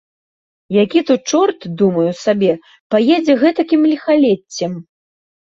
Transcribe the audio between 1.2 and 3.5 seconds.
чорт, думаю сабе, паедзе